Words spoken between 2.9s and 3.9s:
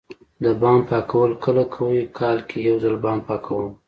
بام پاکوم